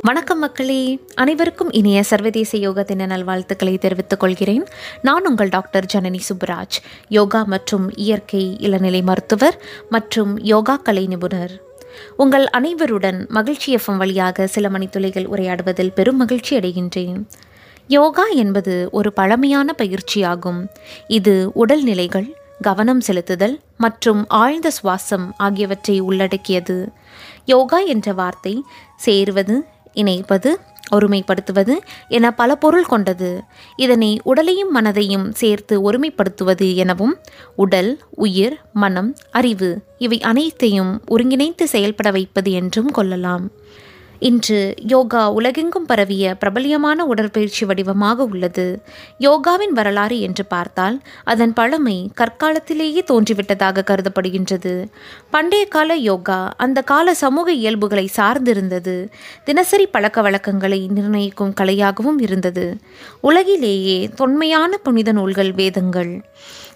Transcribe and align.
வணக்கம் 0.00 0.38
மக்களே. 0.38 0.98
அனைவருக்கும் 1.14 1.70
இனிய 1.70 2.02
சர்வதேச 2.02 2.58
யோகா 2.58 2.82
தின 2.82 3.06
நல்வாழ்த்துக்களை 3.06 3.78
தெரிவித்துக் 3.78 4.20
கொள்கிறேன். 4.20 4.66
நான் 5.02 5.26
உங்கள் 5.26 5.48
டாக்டர் 5.48 5.86
ஜனனி 5.94 6.18
சுப்புராஜ் 6.28 6.76
யோகா 7.08 7.42
மற்றும் 7.42 7.96
இயற்கை 7.96 8.56
இளநிலை 8.60 9.02
மருத்துவர் 9.02 9.62
மற்றும் 9.90 10.42
யோகா 10.42 10.76
கலை 10.76 11.06
நிபுணர். 11.06 11.60
உங்கள் 12.16 12.48
அனைவருடன் 12.48 13.26
மகிழ்ச்சி 13.28 13.74
எஃப்எம் 13.74 13.96
வழியாக 13.96 14.46
சில 14.46 14.68
மணித்துளைகள் 14.68 15.26
உரையாடுவதில் 15.26 15.94
பெரும் 15.94 16.16
மகிழ்ச்சி 16.16 16.56
அடைகின்றேன். 16.56 17.24
யோகா 17.86 18.26
என்பது 18.26 18.88
ஒரு 18.92 19.12
பழமையான 19.12 19.74
பயிற்சியாகும். 19.78 20.66
இது 21.08 21.50
உடல்நிலைகள் 21.54 22.36
கவனம் 22.60 23.00
செலுத்துதல் 23.00 23.60
மற்றும் 23.76 24.24
ஆழ்ந்த 24.28 24.70
சுவாசம் 24.82 25.30
ஆகியவற்றை 25.36 26.00
உள்ளடக்கியது. 26.00 26.88
யோகா 27.44 27.78
என்ற 27.78 28.12
வார்த்தை 28.12 28.62
சேருவது 28.96 29.64
இணைப்பது 29.98 30.50
ஒருமைப்படுத்துவது 30.92 31.74
என 32.08 32.26
பல 32.34 32.50
பொருள் 32.56 32.84
கொண்டது. 32.84 33.30
இதனை 33.76 34.10
உடலையும் 34.24 34.72
மனதையும் 34.76 35.26
சேர்த்து 35.40 35.74
ஒருமைப்படுத்துவது 35.88 36.74
எனவும் 36.74 37.14
உடல் 37.56 37.90
உயிர் 38.10 38.56
மனம் 38.72 39.10
அறிவு 39.30 39.70
இவை 39.98 40.18
அனைத்தையும் 40.20 40.92
ஒருங்கிணைத்து 41.08 41.66
செயல்பட 41.74 42.10
வைப்பது 42.10 42.52
என்றும் 42.52 42.90
கொள்ளலாம். 42.90 43.46
இன்று 44.20 44.74
யோகா 44.76 45.32
உலகெங்கும் 45.32 45.86
பரவிய 45.86 46.36
பிரபலியமான 46.40 47.04
உடற்பயிற்சி 47.06 47.64
வடிவமாக 47.64 48.24
உள்ளது. 48.24 48.82
யோகாவின் 49.18 49.74
வரலாறு 49.74 50.20
என்று 50.20 50.44
பார்த்தால் 50.44 51.00
அதன் 51.24 51.52
பழமை 51.52 52.10
கற்காலத்திலேயே 52.20 53.02
தோன்றிவிட்டதாக 53.06 53.84
கருதப்படுகின்றது. 53.90 54.86
பண்டைய 55.30 55.64
கால 55.64 55.94
யோகா 55.94 56.54
அந்த 56.56 56.82
கால 56.82 57.14
சமூக 57.14 57.52
இயல்புகளை 57.52 58.08
சார்ந்திருந்தது. 58.16 59.08
தினசரி 59.44 59.86
பழக்க 59.86 60.22
வழக்கங்களை 60.22 60.88
நிர்ணயிக்கும் 60.88 61.54
கலையாகவும் 61.60 62.18
இருந்தது. 62.18 62.76
உலகிலேயே 63.20 64.08
தொன்மையான 64.16 64.76
புனித 64.76 65.12
நூல்கள் 65.12 65.52
வேதங்கள் 65.52 66.24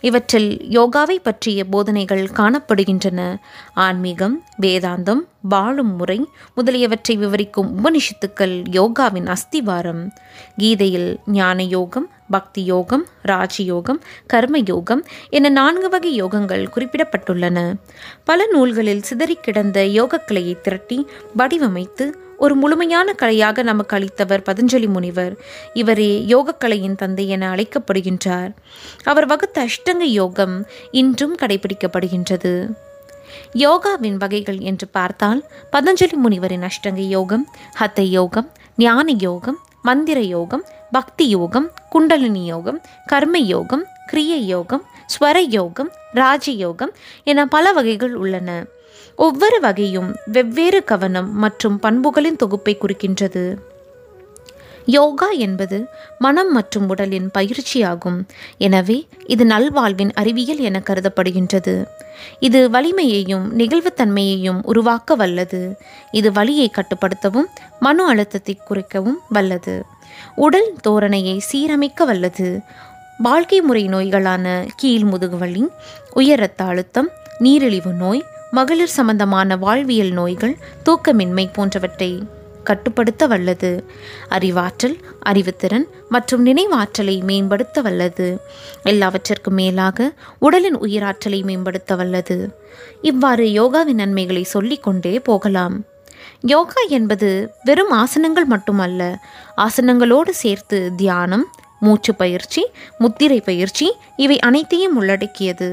இவற்றில் 0.01 0.67
யோகாவை 0.71 1.19
பற்றிய 1.23 1.65
போதனைகள் 1.65 2.25
காணப்படுகின்றன. 2.35 3.37
ஆன்மீகம் 3.75 4.45
வேதாந்தம் 4.61 5.31
வாழும் 5.43 5.97
முறை 5.97 6.27
முதலியவற்றை 6.55 7.17
விவரிக்கும் 7.17 7.71
உபனிஷத்துக்கள் 7.79 8.65
யோகாவின் 8.71 9.27
அஸ்திவாரம். 9.27 10.11
கீதையில் 10.57 11.19
ஞான 11.27 11.63
யோகம் 11.63 12.11
பக்தி 12.31 12.65
யோகம் 12.65 13.07
ராஜயோகம் 13.25 13.99
கர்ம 14.27 14.59
யோகம் 14.67 15.05
என 15.31 15.49
நான்கு 15.49 15.89
வகை 15.89 16.23
யோகங்கள் 16.23 16.67
குறிப்பிடப்பட்டுள்ளன. 16.77 17.75
பல 18.25 18.47
நூல்களில் 18.47 19.03
சிதறி 19.03 19.39
கிடந்த 19.41 19.81
யோகக்கலையை 19.81 20.61
திரட்டி 20.61 21.07
வடிவமைத்து 21.39 22.13
ஒரு 22.39 22.55
முழுமையான 22.55 23.15
கலையாக 23.23 23.63
நமக்கு 23.63 23.97
அளித்தவர் 23.97 24.45
பதஞ்சலி 24.51 24.89
முனிவர். 24.89 25.37
இவரே 25.75 26.25
யோகக்கலையின் 26.29 26.95
தந்தை 26.95 27.29
என 27.29 27.55
அழைக்கப்படுகின்றார். 27.55 28.55
அவர் 29.05 29.27
வகுத்த 29.27 29.67
அஷ்டங்க 29.67 29.99
யோகம் 29.99 30.67
இன்றும் 30.91 31.37
கடைபிடிக்கப்படுகின்றது. 31.37 32.75
யோகாவின் 33.53 34.17
வகைகள் 34.17 34.59
என்று 34.59 34.89
பார்த்தால் 34.89 35.45
பதஞ்சலி 35.73 36.17
முனிவரின் 36.25 36.69
அஷ்டங்க 36.69 37.03
யோகம் 37.09 37.49
ஹத்த 37.81 38.01
யோகம் 38.01 38.51
ஞான 38.77 39.13
யோகம் 39.19 39.59
மந்திர 39.83 40.21
யோகம் 40.21 40.65
பக்தி 40.91 41.29
யோகம் 41.29 41.71
குண்டலினி 41.91 42.45
யோகம் 42.45 42.81
கர்ம 43.07 43.39
யோகம் 43.39 43.85
கிரிய 44.13 44.35
யோகம் 44.37 44.85
ஸ்வர 45.07 45.39
யோகம் 45.49 45.91
ராஜயோகம் 46.15 46.93
என 47.25 47.47
பல 47.47 47.73
வகைகள் 47.73 48.15
உள்ளன. 48.15 48.65
ஒவ்வொரு 49.17 49.61
வகையும் 49.61 50.17
வெவ்வேறு 50.27 50.85
கவனம் 50.85 51.33
மற்றும் 51.33 51.79
பண்புகளின் 51.83 52.37
தொகுப்பை 52.37 52.79
குறிக்கின்றது. 52.81 53.57
யோகா 54.87 55.31
என்பது 55.31 55.89
மனம் 56.19 56.53
மற்றும் 56.53 56.89
உடலின் 56.89 57.31
பயிற்சியாகும். 57.39 58.27
எனவே 58.59 59.07
இது 59.27 59.45
நல்வாழ்வின் 59.45 60.13
அறிவியல் 60.13 60.59
என 60.59 60.83
கருதப்படுகின்றது. 60.87 61.85
இது 62.41 62.71
வலிமையையும் 62.71 63.59
நெகிழ்வுத்தன்மையையும் 63.59 64.61
உருவாக்க 64.63 65.15
வல்லது. 65.15 65.79
இது 66.11 66.33
வலியை 66.33 66.71
கட்டுப்படுத்தவும் 66.71 67.47
மன 67.81 68.05
அழுத்தத்தை 68.05 68.59
குறைக்கவும் 68.71 69.19
வல்லது. 69.29 69.85
உடல் 70.35 70.75
தோரணையை 70.89 71.41
சீரமைக்க 71.53 72.05
வல்லது. 72.05 72.61
வாழ்க்கை 73.19 73.61
முறை 73.61 73.89
நோய்களான 73.89 74.67
கீழ் 74.77 75.03
முதுகுவலி 75.03 75.69
உயர் 76.13 76.39
இரத்த 76.39 76.65
அழுத்தம் 76.65 77.11
நீரிழிவு 77.39 77.93
நோய் 77.93 78.23
மகளிர் 78.51 78.97
சம்பந்தமான 78.97 79.57
வாழ்வியல் 79.57 80.11
நோய்கள் 80.11 80.57
தூக்கமின்மை 80.85 81.49
போன்றவற்றை 81.53 82.23
கட்டுப்படுத்த 82.65 83.27
வல்லது 83.27 83.71
அறிவாற்றல் 84.29 84.97
அறிவுத்திறன் 85.27 85.87
மற்றும் 86.09 86.47
நினைவாற்றலை 86.47 87.17
மேம்படுத்த 87.25 87.81
வல்லது 87.81 88.29
எல்லாவற்றிற்கும் 88.83 89.55
மேலாக 89.55 90.13
உடலின் 90.39 90.79
உயிராற்றலை 90.79 91.43
மேம்படுத்த 91.43 91.97
வல்லது 91.97 92.39
இவ்வாறு 93.03 93.47
யோகாவின் 93.61 94.01
நன்மைகளை 94.03 94.43
சொல்லிக்கொண்டே 94.43 95.19
போகலாம். 95.19 95.77
யோகா 96.41 96.83
என்பது 96.89 97.31
வெறும் 97.65 97.93
ஆசனங்கள் 97.93 98.45
மட்டுமல்ல 98.45 99.03
ஆசனங்களோடு 99.57 100.33
சேர்த்து 100.43 100.79
தியானம் 100.97 101.47
மூச்சு 101.81 102.15
பயிற்சி 102.15 102.63
முத்திரை 102.99 103.41
பயிற்சி 103.41 103.87
இவை 104.17 104.39
அனைத்தையும் 104.39 104.97
உள்ளடக்கியது. 104.97 105.69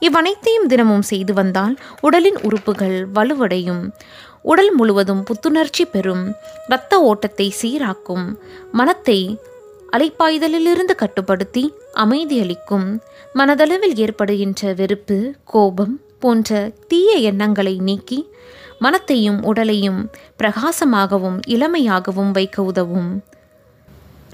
இவ்வனைத்தையும் 0.00 0.66
தினமும் 0.68 1.02
செய்து 1.02 1.32
வந்தால் 1.34 1.74
உடலின் 2.00 2.38
உறுப்புகள் 2.42 3.08
வலுவடையும். 3.14 3.82
உடல் 4.42 4.74
முழுவதும் 4.74 5.22
புத்துணர்ச்சி 5.22 5.84
பெறும். 5.84 6.34
இரத்த 6.66 7.00
ஓட்டத்தை 7.00 7.54
சீராக்கும். 7.62 8.36
மனத்தை 8.72 9.38
அலைப்பாய்தலிலிருந்து 9.92 10.94
கட்டுப்படுத்தி 10.96 11.74
அமைதியளிக்கும் 11.94 13.00
மனதளவில் 13.34 13.94
ஏற்படுகின்ற 13.94 14.74
வெறுப்பு 14.74 15.34
கோபம் 15.44 16.00
போன்ற 16.18 16.70
தீய 16.88 17.14
எண்ணங்களை 17.14 17.78
நீக்கி 17.78 18.28
மனத்தையும் 18.78 19.42
உடலையும் 19.42 20.10
பிரகாசமாகவும் 20.38 21.40
இளமையாகவும் 21.46 22.30
வைக்க 22.30 22.62
உதவும். 22.62 23.24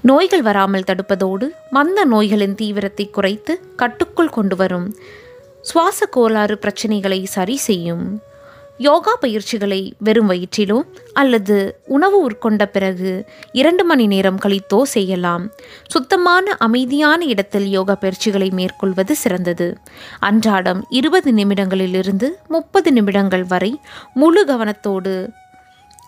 நோய்கள் 0.01 0.41
வராமல் 0.41 0.87
தடுப்பதோடு 0.87 1.49
மந்த 1.69 2.05
நோய்களின் 2.05 2.55
தீவிரத்தை 2.55 3.09
குறைத்து 3.09 3.61
கட்டுக்குள் 3.75 4.29
கொண்டு 4.29 4.55
வரும். 4.55 4.95
சுவாச 5.61 6.05
கோளாறு 6.05 6.59
பிரச்சனைகளை 6.61 7.23
சரி 7.23 7.57
செய்யும். 7.57 8.21
யோகா 8.77 9.15
பயிற்சிகளை 9.15 9.95
வெறும் 9.99 10.29
வயிற்றிலோ 10.29 10.81
அல்லது 11.13 11.79
உணவு 11.85 12.29
உட்கொண்ட 12.29 12.65
பிறகு 12.65 13.25
இரண்டு 13.51 13.83
மணி 13.83 14.07
நேரம் 14.07 14.39
கழித்தோ 14.39 14.81
செய்யலாம். 14.81 15.51
சுத்தமான 15.87 16.55
அமைதியான 16.59 17.25
இடத்தில் 17.25 17.67
யோகா 17.67 17.95
பயிற்சிகளை 17.95 18.49
மேற்கொள்வது 18.49 19.15
சிறந்தது. 19.15 19.77
அன்றாடம் 20.19 20.85
இருபது 20.89 21.31
நிமிடங்களிலிருந்து 21.31 22.29
முப்பது 22.47 22.91
நிமிடங்கள் 22.91 23.43
வரை 23.43 23.79
முழு 24.13 24.45
கவனத்தோடு 24.45 25.29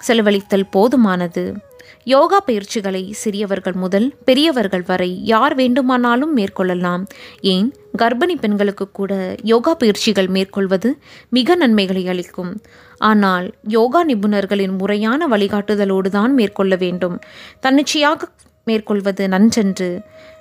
செலவழித்தல் 0.07 0.69
போதுமானது. 0.71 1.53
யோகா 2.03 2.39
பயிற்சிகளை 2.39 3.03
சிறியவர்கள் 3.11 3.73
முதல் 3.73 4.13
பெரியவர்கள் 4.25 4.83
வரை 4.85 5.23
யார் 5.23 5.55
வேண்டுமானாலும் 5.55 6.37
மேற்கொள்ளலாம். 6.37 7.03
ஏன்? 7.41 7.73
கர்ப்பிணி 7.97 8.35
பெண்களுக்கு 8.39 8.91
கூட 8.91 9.35
யோகா 9.43 9.73
பயிற்சிகள் 9.73 10.27
மேற்கொள்வது 10.27 10.89
மிக 11.29 11.55
நன்மைகளை 11.55 12.07
அளிக்கும். 12.07 12.61
ஆனால் 12.97 13.53
யோகா 13.67 14.03
நிபுணர்களின் 14.03 14.75
முறையான 14.75 15.27
வழிகாட்டுதலோடு 15.27 16.09
தான் 16.09 16.33
மேற்கொள்ள 16.33 16.75
வேண்டும். 16.75 17.19
தன்னிச்சையாக 17.59 18.29
மேற்கொள்வது 18.63 19.27
நன்றென்று 19.27 19.91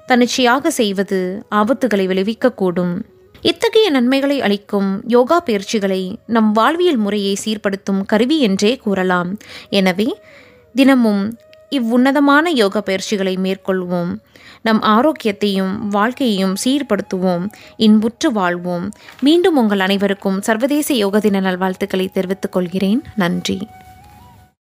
தன்னிச்சையாக 0.07 0.71
செய்வது 0.71 1.43
ஆபத்துகளை 1.51 2.05
விளைவிக்கக்கூடும். 2.07 2.95
இத்தகைய 3.43 3.91
நன்மைகளை 3.91 4.41
அளிக்கும் 4.41 5.03
யோகா 5.07 5.41
பயிற்சிகளை 5.41 6.19
நம் 6.27 6.53
வாழ்வியல் 6.53 6.97
முறையை 6.97 7.37
சீர்படுத்தும் 7.45 8.01
கருவி 8.07 8.41
என்றே 8.41 8.77
கூறலாம். 8.77 9.31
எனவே 9.71 10.09
தினமும் 10.77 11.39
இவ்வுன்னதமான 11.71 12.47
யோகா 12.55 12.81
பயிற்சிகளை 12.81 13.37
மேற்கொள்வோம். 13.37 14.19
நம் 14.63 14.83
ஆரோக்கியத்தையும் 14.83 15.89
வாழ்க்கையையும் 15.89 16.57
சீர்படுத்துவோம். 16.65 17.49
இன்புற்று 17.77 18.33
வாழ்வோம். 18.33 18.93
மீண்டும் 19.21 19.57
உங்கள் 19.57 19.81
அனைவருக்கும் 19.81 20.43
சர்வதேச 20.43 20.95
யோக 20.95 21.21
தின 21.21 21.41
நல்வாழ்த்துக்களை 21.41 22.09
தெரிவித்துக் 22.09 22.53
கொள்கிறேன். 22.53 23.03
நன்றி. 23.17 23.59